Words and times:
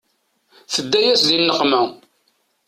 Tedda-yas 0.73 1.21
di 1.27 1.37
nneqma. 1.39 1.81